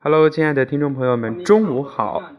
[0.00, 2.32] Hello，亲爱的听众朋友们，中午好！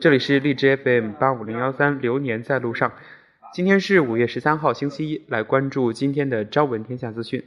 [0.00, 2.92] 这里是荔枝 FM 八五零幺三，流年在路上。
[3.52, 7.42] 今天是五月十三号，星期一，来关注今天的朝闻天下资讯。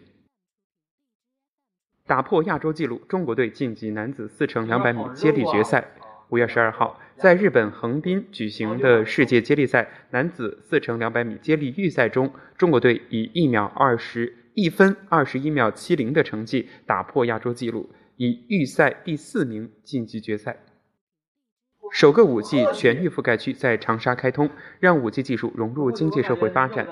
[2.06, 5.92] 打破亚洲纪录，中国队晋级男子四乘两百米接力决赛。
[6.28, 20.58] 五月十二号，在日本横滨举行的世界接力赛男子四乘两百米接力预赛中，中国队以一秒二十一分二十一秒七零的成绩打破亚洲纪录，以预赛第四名晋级决赛。
[21.92, 26.88] 首个五 G 全域覆盖区在长沙开通，让五 G 技术融入经济社会发展。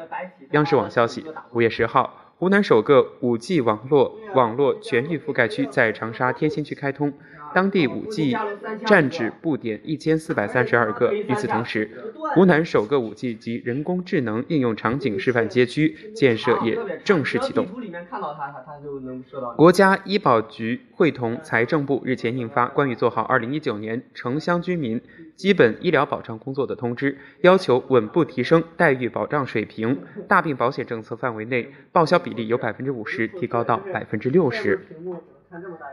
[0.52, 7.14] 央视网消息，五月十号，湖南首个五 G 网络网络全域覆盖区在长沙天心区开通。
[7.54, 11.14] 当地 5G 站址布点一千四百三十二个。
[11.14, 11.90] 与此同时，
[12.36, 17.68] 湖南首个 5G 及人工智能应用场景示范街区建设也正式启动。
[19.56, 25.02] 国家医保局会同财政部日前印发《关于做好二零一九年城乡居民
[25.36, 29.98] 基本医疗保障工作的通知》，要求稳步提升待遇保障水平，
[30.28, 34.80] 大病保险政策范围内报销比例由百分之五十提高到百分之六十。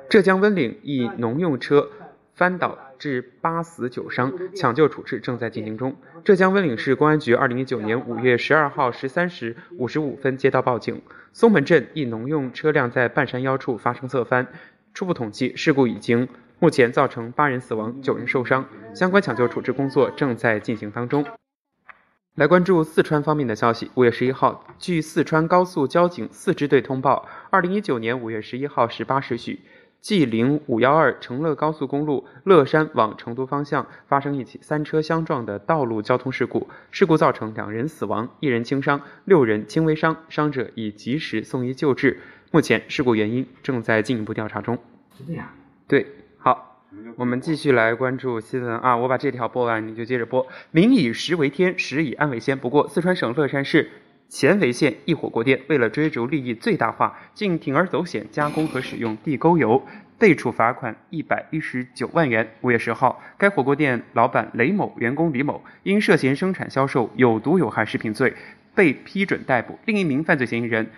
[0.09, 1.89] 浙江温岭一农用车
[2.35, 5.97] 翻倒致八死九伤，抢救处置正在进行中。
[6.25, 11.01] 浙江温岭市公安局二零一九年五月十二号十三时五十五分接到报警，
[11.33, 14.47] 松门镇一农用车辆在半山腰处发生侧翻。
[14.93, 21.25] 初步统计，事故已经目前造成八人死亡、九人受伤，相关抢救处置工作正在进行当中。
[22.37, 23.91] 来关注四川方面的消息。
[23.95, 29.59] 五月十一号，据四川高速交警四支队通报，二零一九年五月十一号十八时许
[30.03, 42.21] ，G 零五幺二成乐高速公路乐山往成都方向发生一起三车相撞的道路交通事故，事故造成两人死亡，一人轻伤，六人轻微伤，伤者已及时送医救治。
[42.51, 44.79] 目前事故原因正在进一步调查中。
[45.17, 45.49] 是这样？
[45.89, 46.26] 对，好。
[47.17, 48.97] 我们继续来关注新闻啊！
[48.97, 50.47] 我把这条播完，你就接着播。
[50.71, 52.57] 民以食为天，食以安为先。
[52.57, 53.91] 不过，四川省乐山市
[54.31, 59.85] 乾为县一火锅店为了追逐利益最大化，竟铤而走险加工和使用地沟油，
[60.17, 62.49] 被处罚款一百一十九万元。
[62.61, 68.33] 五月十号，该火锅店老板雷某、员工李某因涉嫌生产销售有毒有害食品罪，
[68.75, 69.79] 被批准逮捕。
[69.87, 70.89] 另一名犯罪嫌疑人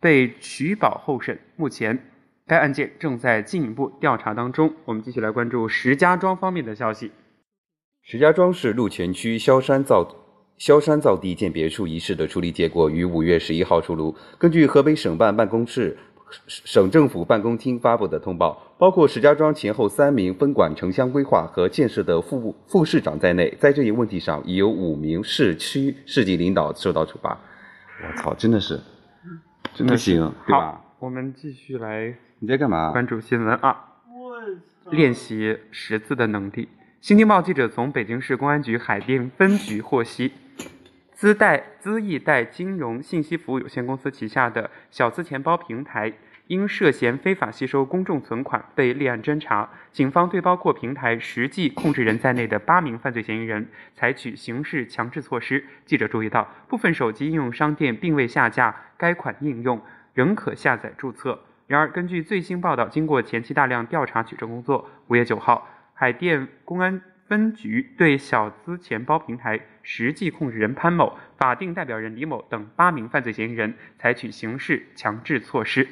[0.00, 1.38] 被取保候审。
[1.56, 1.98] 目前。
[2.46, 4.72] 该案件正在进一步调查当中。
[4.84, 7.10] 我们继续来关注石家庄方面的消息。
[8.02, 10.06] 石家庄市鹿泉区萧山造
[10.56, 14.14] 萧山造地建别墅一事的处理结果于五月十一号出炉。
[14.38, 15.98] 根据河北省办办公室、
[16.46, 27.36] 省政府办公厅发布的通报，包括石家庄前后三名分管城乡规划和建设的副副市长在内，在这一问题上已有五名市区市级领导受到处罚。
[28.02, 28.80] 我操，真的是，
[29.74, 30.80] 真的行，对吧？
[30.98, 32.14] 我们继续来。
[32.38, 32.90] 你在干嘛？
[32.90, 33.84] 关注新闻啊！
[34.90, 36.70] 练习识字的能力。
[37.02, 40.32] 新京报记者从北京市公安局海淀分局获悉，
[41.12, 46.14] 资贷资易贷金融信息服务有限公司旗下的小资钱包平台，
[46.46, 49.68] 因涉嫌非法吸收公众存款被立案侦查。
[49.92, 55.62] 警方对包括平台实际控制人在内的八名犯罪嫌疑人采取刑事强制措施。
[55.84, 59.80] 记者注意到，部分手机应用商店并未下架该款应用，
[60.16, 61.38] 仍可下载注册。
[61.66, 75.86] 然而，根据最新报道，经过前期大量调查取证工作，五月九号，海淀公安分局对小资钱包平台实际控制人潘某、法定代表人李某等八名犯罪嫌疑人采取刑事强制措施。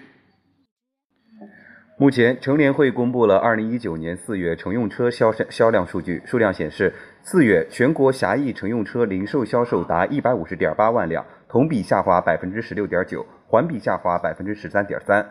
[1.97, 6.93] 目前，乘联会公布了二零一九年四月乘用车销销量数据，数量显示，
[7.23, 13.25] 四月全国狭义乘用车零售销售达一百五十点八万辆，同比下滑百分之十六点九。
[13.47, 15.25] 环比下滑百分之十三点三，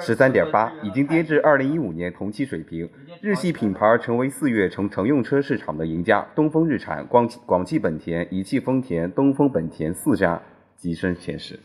[0.00, 2.88] 十三点八，已经跌至二零一五年同期水平。
[3.20, 10.40] 日系品牌成为四月乘乘用车市场的赢家，东风日产、广广汽本田、一汽丰田、东风本田四家
[10.80, 11.60] 跻身前十。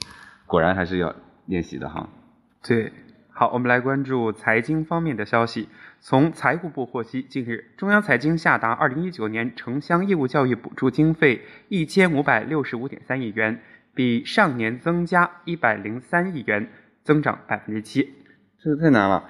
[0.45, 1.15] 果然还是要
[1.47, 2.07] 练习的哈。
[2.61, 2.91] 对，
[3.29, 5.69] 好，我们来关注财经方面的消息。
[5.99, 13.61] 从财务部获悉，近日中央财经下达二零一九年城乡义务教育补助经费一千五百六十五点三亿元。
[13.95, 16.69] 比上年增加一百零三亿元，
[17.03, 18.09] 增长百分之七。
[18.59, 19.23] 这个太难了。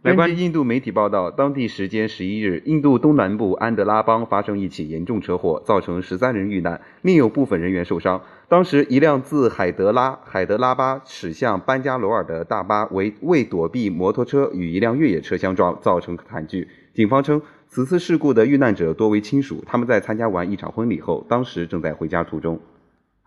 [0.00, 8.22] 根据印度媒体报道，当地时间十一日，印度东南部安德拉邦发生一起严重车祸，造成十三人遇难，另有部分人员受伤。
[8.48, 16.68] 当时，一辆自海德拉海德拉巴驶向班加罗尔的大巴为为躲避摩托车与一辆越野车相撞，造成惨剧。
[16.94, 22.60] 警方称，此次事故的遇难者多为亲属，他们在参加完一场婚礼后，当时正在回家途中。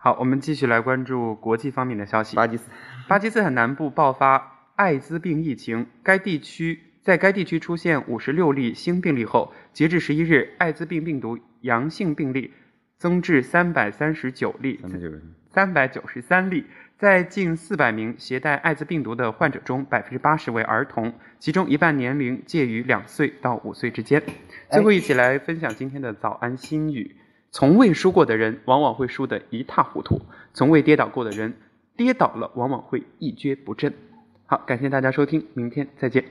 [0.04, 2.34] 好，我们继续来关注国际方面的消息。
[2.34, 2.68] 巴基斯
[3.06, 12.52] 巴基斯坦南部爆发艾滋病疫情，该地区在该地区出现五十六例新病例后，截至十一日，艾滋病病毒阳性病例
[12.98, 14.80] 增至三百三十九例，
[15.46, 16.64] 三百九十三例。
[16.98, 24.20] 在近四百名携带艾滋病毒的患者中，百分之八十为儿童，其中一半年龄介于两岁到五岁之间。
[24.68, 27.14] 最后，一起来分享今天的早安心语：
[27.52, 30.16] 从未输过的人，往往会输得一塌糊涂；
[30.54, 31.54] 从未跌倒过的人，
[31.96, 33.92] 跌倒了往往会一蹶不振。
[34.46, 36.24] 好，感谢大家收听，明天再见。